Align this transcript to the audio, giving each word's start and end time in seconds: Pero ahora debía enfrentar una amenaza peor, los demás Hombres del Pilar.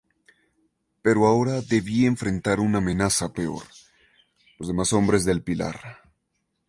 Pero 1.03 1.27
ahora 1.27 1.61
debía 1.61 2.07
enfrentar 2.07 2.59
una 2.59 2.79
amenaza 2.79 3.33
peor, 3.33 3.65
los 4.57 4.67
demás 4.67 4.93
Hombres 4.93 5.25
del 5.25 5.43
Pilar. 5.43 5.79